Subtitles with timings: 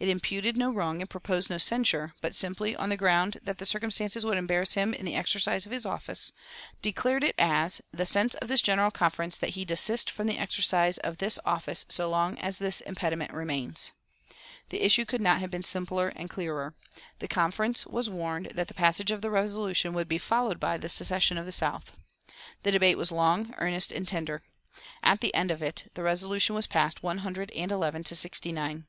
[0.00, 3.64] It imputed no wrong and proposed no censure, but, simply on the ground that the
[3.64, 6.32] circumstances would embarrass him in the exercise of his office,
[6.82, 10.98] declared it as "the sense of this General Conference that he desist from the exercise
[10.98, 13.92] of this office so long as this impediment remains."
[14.70, 16.74] The issue could not have been simpler and clearer.
[17.20, 20.88] The Conference was warned that the passage of the resolution would be followed by the
[20.88, 21.92] secession of the South.
[22.64, 24.42] The debate was long, earnest, and tender.
[25.04, 28.50] At the end of it the resolution was passed, one hundred and eleven to sixty
[28.50, 28.88] nine.